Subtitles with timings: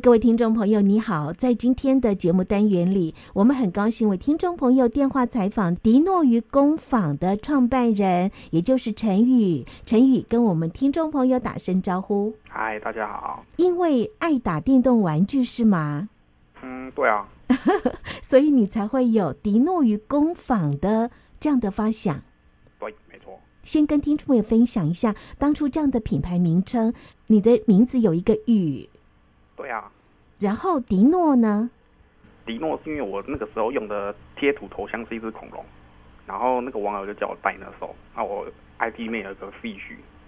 [0.00, 1.30] 各位听众朋友，你好！
[1.32, 9.62] 在今天的节目单元里，我们很高兴为听众朋友电话采访迪诺鱼工坊的创办人，也就是陈宇。
[9.84, 12.32] 陈宇跟我们听众朋友打声招呼。
[12.48, 13.44] 嗨，大家好。
[13.56, 16.08] 因为爱打电动玩具是吗？
[16.62, 17.28] 嗯，对啊。
[18.22, 22.22] 所以你才会有迪诺鱼工坊的这样的发想。
[22.78, 23.38] 对，没错。
[23.62, 26.94] 先跟听众朋友分享一下，当初这样的品牌名称，
[27.26, 28.88] 你的名字有一个宇。
[29.56, 29.92] 对啊，
[30.40, 31.70] 然后迪诺呢？
[32.46, 35.62] 迪诺是因为我那个时候用的贴图头像是一只恐龙，
[36.26, 38.46] 然后那个网友就叫我戴那手，那我
[38.78, 39.78] ID 里面有个 fish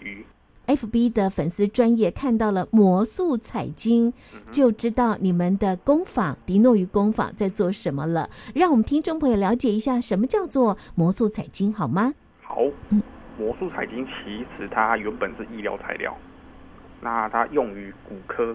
[0.00, 0.24] 鱼。
[0.66, 4.12] FB 的粉丝专业看到了魔术彩金，
[4.50, 8.28] 就知道你们的工坊迪诺鱼工坊在做什么了。
[8.54, 12.12] 让我们听众朋友了解一下什么叫做魔术彩金，好吗？
[12.42, 12.58] 好，
[13.38, 16.16] 魔术彩金其实它原本是医疗材料，
[17.00, 18.54] 那它用于骨科。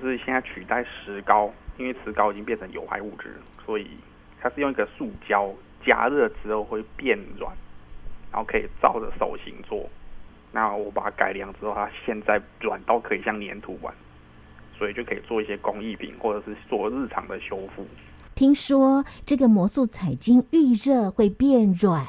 [0.00, 3.88] 就是现在取代石膏，因为石膏已经变成有害物质，所以
[4.40, 5.52] 它是用一个塑胶
[5.86, 7.52] 加热之后会变软，
[8.32, 9.88] 然后可以照着手型做。
[10.52, 13.94] 那我把它改良之后，它现在软到可以像粘土玩，
[14.76, 17.86] 所以就可以做一些工艺品或者是做日常的修复。
[18.34, 22.04] 听说这个魔术彩晶遇热会变软。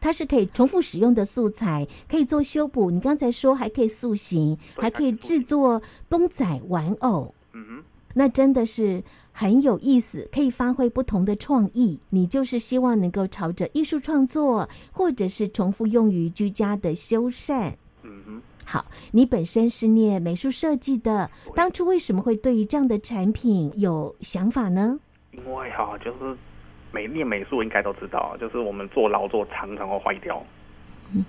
[0.00, 2.90] 它是可以重复使用的素材，可以做修补。
[2.90, 7.34] 你刚才说还可以塑形，还可以制作公仔玩偶。
[7.52, 11.98] 嗯哼，那真的是很有意思，可以发挥不同的创意。
[12.10, 17.72] 你就是希望能够朝着艺术创作，或者是重复用于居家的修缮。
[18.02, 24.98] 嗯哼，好，你本身是念美术设计的，当初为什么会对于这样的产品有想法呢？
[25.32, 26.36] 因为哈，就是。
[26.92, 30.42] 美练美术应该都知道，就是我们做劳作常常会坏掉。
[31.14, 31.24] 嗯。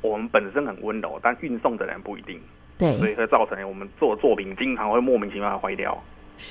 [0.00, 2.40] 我们本身很温柔，但运送的人不一定。
[2.76, 2.98] 对。
[2.98, 5.96] 所以会造成我们做作品经常会莫名其妙的坏掉，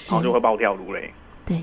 [0.08, 1.12] 然后就会暴跳如雷。
[1.46, 1.62] 对。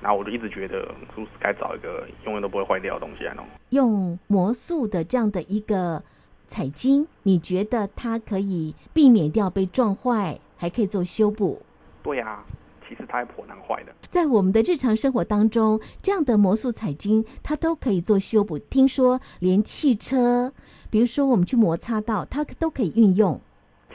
[0.00, 0.80] 然后我就一直觉得，
[1.14, 3.46] 是不是该找一个永远都不会坏掉的东西来弄？
[3.70, 6.02] 用魔术的这样的一个
[6.46, 11.62] 彩金，你觉得它可以避免掉被撞坏，还可以做修补？
[12.02, 12.44] 对呀、啊。
[12.88, 13.94] 其实它还颇难坏的。
[14.08, 18.58] 在我们的日常生活当中，这样的魔术彩金它都可以做修补。
[18.58, 20.52] 听说连汽车，
[20.90, 23.40] 比如说我们去摩擦到，它都可以运用。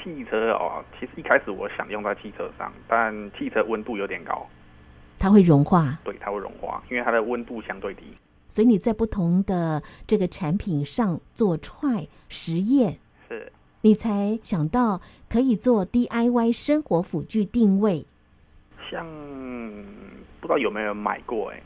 [0.01, 4.47] 汽车哦，其实一开始我想用在汽车上，但汽车温度有点高，
[5.19, 6.00] 它会融化。
[6.03, 8.03] 对，它会融化，因为它的温度相对低。
[8.47, 13.51] 所以你在不同的这个产品上做 try 实验，是，
[13.81, 18.06] 你才想到可以做 DIY 生活辅具定位。
[18.89, 19.05] 像
[20.39, 21.63] 不知道有没有人买过哎、欸，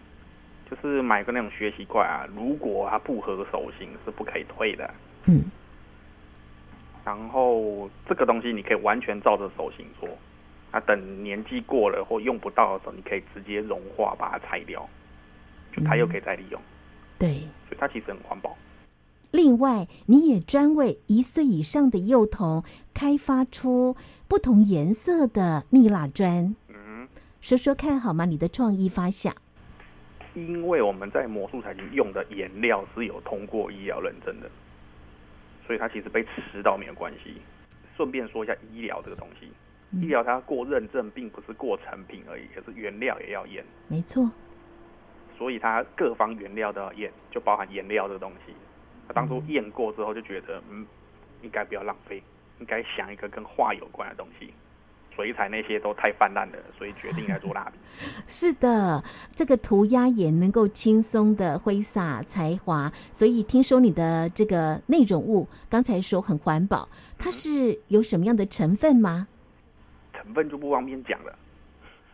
[0.70, 4.94] 就是买个那种学习怪啊，如果它不合手型是不可以退的。
[5.26, 5.44] 嗯。
[7.06, 10.08] 然后这个东西你可以完全照着手型做，
[10.72, 14.88] 那等年纪过了或用不到的时候，你可以直接融化把它拆掉，
[15.76, 16.60] 就它又可以再利用。
[16.62, 16.64] 嗯、
[17.20, 17.30] 对，
[17.68, 18.56] 所以它其实很环保。
[19.32, 22.64] 另外，你也专为一岁以上的幼童
[22.94, 23.98] 开发出
[24.28, 26.56] 不同颜色的蜜蜡砖。
[27.44, 28.24] 说说看好吗？
[28.24, 29.36] 你的创意发想。
[30.34, 34.50] 因为我们在魔术彩晶用的颜料是有通过医疗认证的，
[35.68, 37.42] 所以它其实被吃到没有关系。
[37.98, 39.52] 顺便说一下医疗这个东西，
[39.92, 43.62] 嗯、医疗它过认证并不是过成品而已，可是原料也要验。
[43.90, 44.32] 没错。
[45.38, 48.54] 所以它各方原料都要验，就包含颜料这个东西。
[49.06, 50.88] 他当初验过之后就觉得，嗯，
[51.42, 52.24] 应该不要浪费，
[52.62, 54.54] 应该想一个跟画有关的东西。
[55.16, 57.78] 水彩那些都太泛滥了，所以决定来做蜡笔。
[58.28, 59.04] 是的，
[59.36, 62.92] 这个涂鸦也能够轻松的挥洒才华。
[63.12, 69.28] 所以听说你的这个内容物，刚才说很环保，它是有什么样的成分吗？
[70.14, 71.36] 成分就不方便讲了。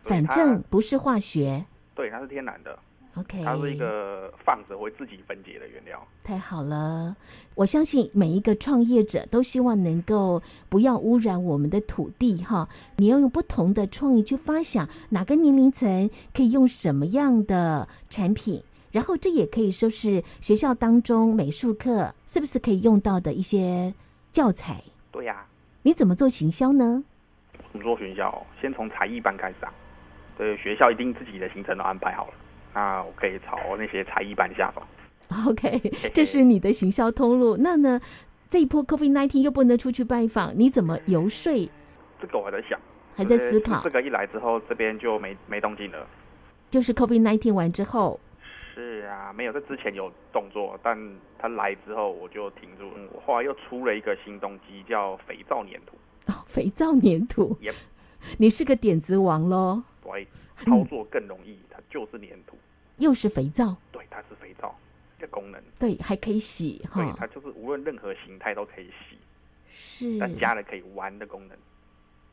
[0.02, 1.64] 反正不是化学。
[1.94, 2.78] 对，它是天然的。
[3.16, 6.00] OK，它是一个放着会自己分解的原料。
[6.22, 7.16] 太好了，
[7.56, 12.68] 我相信每一个创业者都希望能够不要污染我们的土地哈。
[12.96, 18.62] 你要用不同的创意去发想哪个年龄层可以用什么样的产品，
[18.92, 23.92] 然后这也可以说是学校当中美术课是不是可以用到的一些
[24.30, 24.82] 教材？
[25.10, 25.46] 对呀、啊。
[25.82, 27.02] 你怎么做行销呢？
[27.72, 28.46] 怎么做行销？
[28.60, 29.72] 先从才艺班开始啊。
[30.38, 32.34] 对，学校一定自己的行程都安排好了。
[32.74, 34.82] 那我可以朝那些才艺班下手。
[35.48, 35.78] OK，
[36.12, 37.56] 这是你的行销通路。
[37.56, 38.00] 那呢，
[38.48, 41.70] 这一波 COVID-19 又不能出去拜访，你怎么游说？
[42.20, 42.78] 这个我还在想，
[43.16, 43.80] 还在思考。
[43.82, 46.06] 这个一来之后，这边就没没动静了。
[46.70, 48.18] 就是 COVID-19 完之后。
[48.74, 50.96] 是啊，没有在之前有动作，但
[51.38, 53.08] 他来之后我就停住了。
[53.12, 55.96] 我后来又出了一个新东西，叫肥皂粘土。
[56.26, 57.56] 哦，肥皂粘土。
[57.60, 57.74] Yep.
[58.38, 59.82] 你是个点子王喽。
[60.02, 60.26] 对，
[60.56, 61.58] 操作更容易，
[61.90, 62.56] 就是粘土，
[62.98, 63.76] 又是肥皂。
[63.90, 64.74] 对，它是肥皂
[65.18, 65.60] 的功能。
[65.78, 67.02] 对，还可以洗哈。
[67.02, 69.18] 对，它就是无论任何形态都可以洗。
[69.74, 70.18] 是。
[70.18, 71.56] 但加了可以玩的功能。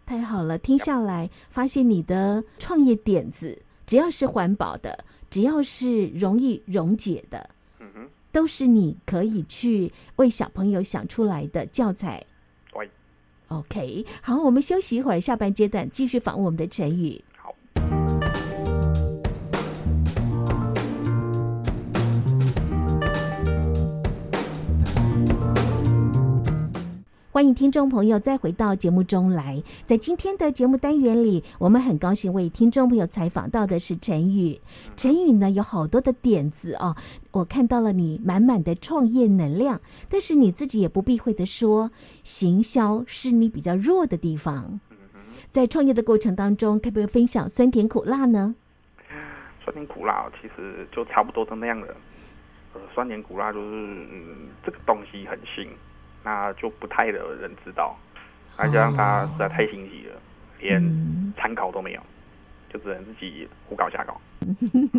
[0.05, 7.49] 太好了，听下来发现你的创业点子，只要是环保的，只要是容易溶解的，
[7.79, 12.25] 嗯哼，都是你可以去为小朋友想出来的教材。
[12.71, 12.89] 对
[13.49, 17.21] ，OK，好，我们休息一会儿，下半阶段继续访问我们的陈宇。
[27.37, 29.61] 欢迎听众朋友再回到节目中来。
[29.85, 34.59] 在今天的节目单元里，我们很高兴为听众朋友采访到的是陈宇。
[34.95, 36.95] 陈宇呢，有好多的点子哦，
[37.29, 39.79] 我看到了你满满的创业能量，
[40.09, 41.91] 但是你自己也不避讳的说，
[42.23, 44.79] 行销是你比较弱的地方。
[45.51, 48.55] 在创业的过程当中，可不可以分享酸甜苦辣呢？
[49.63, 51.95] 酸甜苦辣其实就差不多都那样的。
[52.73, 53.67] 呃，酸甜苦辣就是，
[54.11, 55.69] 嗯，这个东西很新。
[56.23, 57.95] 那就不太的人知道，
[58.57, 60.19] 那就让他实在太心急了，哦、
[60.59, 64.19] 连参考都没有，嗯、就只能自己胡搞瞎搞。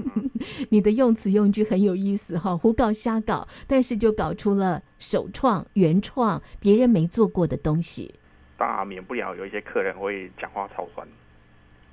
[0.71, 8.15] 你的用词用句很有意思哈，胡搞瞎搞，但是就搞出了首创、原创、别人没做过的东西。
[8.57, 11.07] 当然免不了有一些客人会讲话超酸，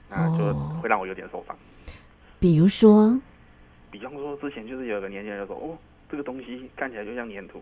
[0.09, 1.55] 那就会让我有点受伤。
[2.39, 3.19] 比如说，
[3.91, 5.77] 比方说之前就是有个年轻人就说：“哦，
[6.09, 7.61] 这个东西看起来就像粘土。”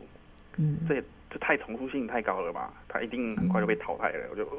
[0.58, 1.04] 嗯，这。
[1.34, 2.72] 这太重复性太高了吧？
[2.88, 4.26] 他一定很快就被淘汰了。
[4.26, 4.52] 嗯、我就呃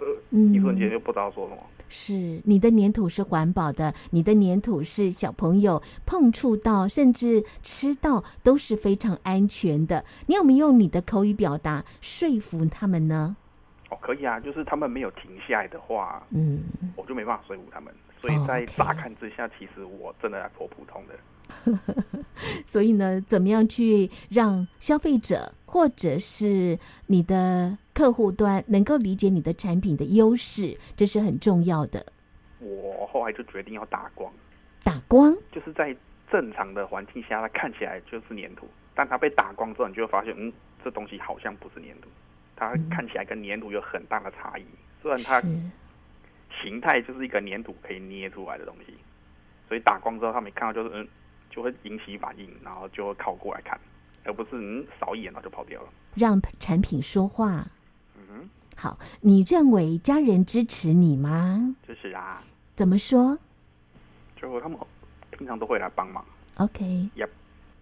[0.00, 1.62] 呃，嗯、一瞬间就不知道说什么。
[1.88, 10.04] 是你的粘土是环保的，你的粘土是小朋友碰触到甚至吃到都是非常安全的。
[10.26, 13.34] 你有没有用你的口语表达说服他们呢？
[13.88, 16.60] 哦，可以啊，就是他们没有停下来的话，嗯，
[16.94, 17.92] 我就没办法说服他们。
[18.22, 21.18] 所以在乍看之下，其实我真的还颇普通的。
[22.64, 26.76] 所以呢，怎么样去让消费者或者是
[27.06, 32.04] 你的客户端能够理解你的产品的优势，这是很重要的。
[32.58, 34.32] 我后来就决定要打光，
[34.82, 35.96] 打光就是在
[36.28, 40.52] 正常的环境下，它看起来就是粘土，但它被打光之后，你就会发现，嗯，
[40.82, 42.08] 这东西好像不是粘土，
[42.56, 44.64] 它看起来跟粘土有很大的差异。
[45.00, 45.40] 虽然它
[46.60, 48.92] 形态就是一个粘土可以捏出来的东西，
[49.68, 51.06] 所以打光之后，他们看到就是嗯。
[51.52, 53.76] 就会引起反应，然后就会靠过来看，
[54.24, 55.88] 而不是嗯扫一眼然后就跑掉了。
[56.14, 57.66] 让产品说话。
[58.16, 61.76] 嗯哼，好，你认为家人支持你吗？
[61.86, 62.42] 支持啊。
[62.76, 63.38] 怎么说？
[64.36, 64.78] 就他们
[65.30, 66.24] 平常都会来帮忙。
[66.56, 67.10] OK。
[67.16, 67.28] Yep。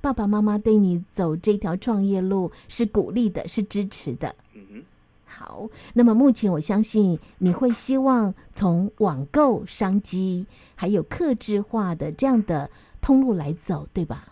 [0.01, 4.35] 爸爸妈妈对你走这条创业路是鼓励的，是支持的。
[4.55, 4.85] 嗯哼。
[5.25, 12.71] 好，那么目前我相信你会希望从网购商机，还有客制化的这样的。
[13.01, 14.27] 通路来走，对吧？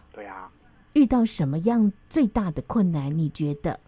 [0.97, 3.15] 遇到什么样最大的困难？
[3.15, 3.79] 你觉得？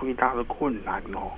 [0.00, 1.32] 最大的困难哦，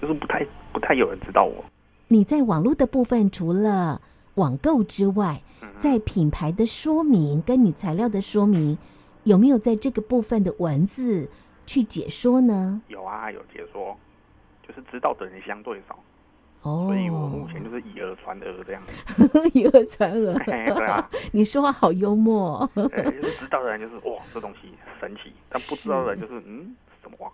[0.00, 1.64] 就是不太不太有人知道我。
[2.08, 4.02] 你在网络的部分，除了
[4.34, 5.40] 网购之外，
[5.78, 8.76] 在品牌的说明跟你材料的说明，
[9.22, 11.30] 有没有在这个部分的文字
[11.64, 12.82] 去解说呢？
[12.88, 13.96] 有啊，有解说，
[14.66, 15.96] 就是知道的人相对少。
[16.66, 18.82] 哦，所以我目前就是以讹传讹这样，
[19.54, 20.34] 以讹传讹。
[20.44, 22.68] 对啊， 你说话好幽默。
[22.74, 27.30] 对，就是知道的人就是哇，这东西神奇；但不知道的人就是嗯，什么话？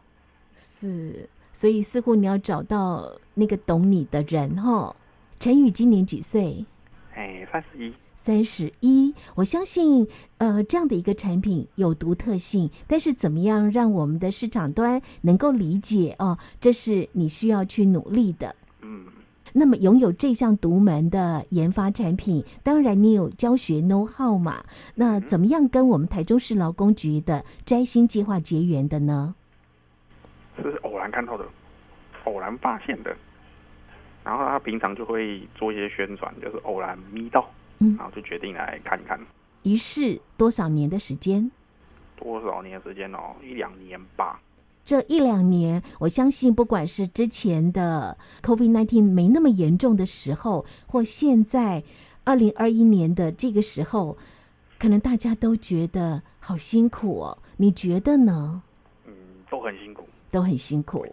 [0.54, 4.94] 是，所以似乎你要找到那个懂你的人哈。
[5.40, 6.66] 陈宇今年几岁？
[7.14, 7.94] 哎，三十一。
[8.14, 10.06] 三十一，我相信
[10.38, 16.38] 呃，这样的一个产品有独特性，但是怎么样让我们的市场端能够理解哦？
[16.60, 18.54] 这是你需要去努力的。
[19.54, 24.64] 那么拥有这项独门的研发产品，当然你有教学 know how 嘛？
[24.94, 29.34] 那怎么样跟我们台中市劳工局的摘星计划结缘的呢？
[30.62, 31.44] 是偶然看到的，
[32.24, 33.16] 偶然发现的。
[34.24, 39.18] 然后他平常就会做一些宣传，就是偶然迷到，嗯，然后就决定来看一看。
[39.62, 41.50] 一试多少年的时间？
[42.16, 43.34] 多少年的时间哦？
[43.42, 44.40] 一两年吧。
[44.84, 51.84] 这一两年，我相信不管是之前的 COVID-19 没那么严重的时候，或现在
[52.24, 54.16] 二零二一年的这个时候，
[54.78, 58.62] 可能大家都觉得好辛苦哦，你觉得呢？
[59.06, 59.12] 嗯，
[59.48, 61.06] 都很辛苦，都很辛苦。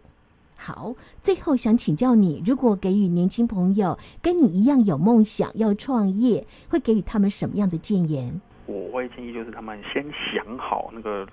[0.56, 8.42] 好，最后想请教你，如果给予年轻朋友跟你一样有梦想要创业，会给予他们什么样的建言？
[8.66, 11.26] 我会建议就是他们先想好那个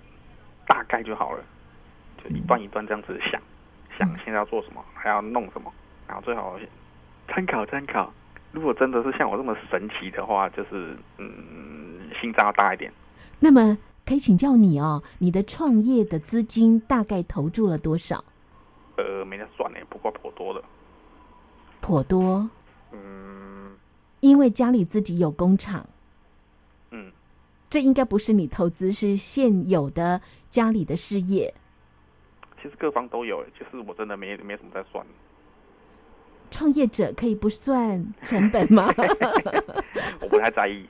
[0.69, 1.43] 大概就好了，
[2.27, 5.73] 就一段一段这样子想，嗯、想现在要做什么，还要弄什么，
[6.09, 6.59] 然后最好
[7.29, 8.13] 参考参考。
[8.53, 12.93] 如果真的是像我这么神奇的话，就是嗯，心脏要大一点。
[13.39, 18.25] 那么可以请教你哦，你的创业的资金大概投注了多少？
[18.97, 20.63] 呃，没得算呢，不过颇多的。
[21.81, 22.49] 颇多。
[22.93, 23.77] 嗯。
[24.21, 25.87] 因为家里自己有工厂。
[26.91, 27.13] 嗯。
[27.69, 31.53] 这应该不是你投资，是现有的家里的事业。
[32.63, 35.05] 其实各方都有，就是我真的没没什么在算。
[36.51, 38.87] 创业者可以不算成本吗？
[40.21, 40.87] 我不太在意。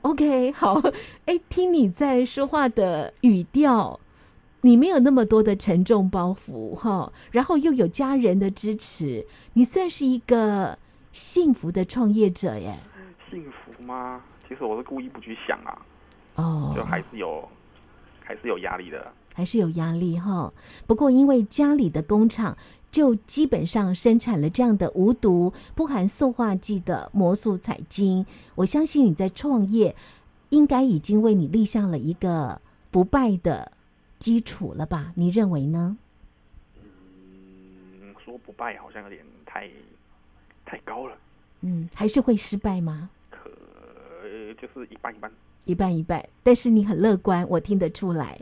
[0.00, 0.80] OK，好。
[1.26, 4.00] 哎，听你在说话的语调，
[4.62, 10.78] 你没有那么多的沉重包袱哈，然后又有家人的支持，你算是一个
[11.12, 12.74] 幸福的创业者耶。
[13.30, 14.22] 幸福吗？
[14.48, 15.78] 其实我是故意不去想啊。
[16.36, 17.46] 哦，就还是有，
[18.22, 19.12] 还是有压力的。
[19.34, 20.50] 还是有压力哈。
[20.86, 22.56] 不过因为家里的工厂。
[22.94, 28.24] 就基本上生产了这样的无毒、不含塑化剂的魔素彩晶，
[28.54, 29.96] 我相信你在创业
[30.50, 32.60] 应该已经为你立下了一个
[32.92, 33.72] 不败的
[34.20, 35.12] 基础了吧？
[35.16, 35.96] 你认为呢？
[36.84, 39.68] 嗯，说不败好像有点太
[40.64, 41.16] 太高了。
[41.62, 43.10] 嗯，还是会失败吗？
[43.28, 43.50] 可
[44.54, 45.32] 就是一半一半，
[45.64, 46.24] 一半一半。
[46.44, 48.40] 但是你很乐观，我听得出来。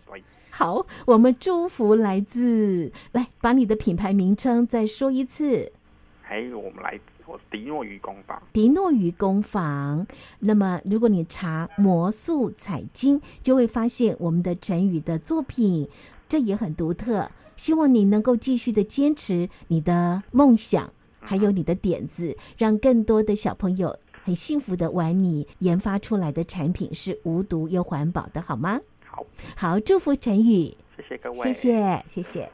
[0.54, 5.72] 好，我们祝福来自来，把你的品牌名称再说一次。
[6.20, 10.06] 还有我们来自我迪诺鱼工坊，迪诺鱼工坊。
[10.40, 15.88] 那么，如果你查魔术彩金，就会发现我们的陈宇的作品，
[16.28, 17.30] 这也很独特。
[17.56, 28.78] 希望你能够继续的坚持你的梦想，还有你的点子，让更多的小朋友很幸福的玩你研发出来的产品是无毒又环保的，好吗？
[29.12, 32.50] 好，好，祝福陈宇，谢谢各位，谢谢，谢谢。